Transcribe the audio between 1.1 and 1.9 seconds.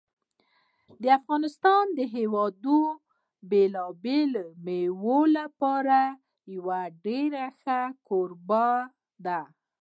افغانستان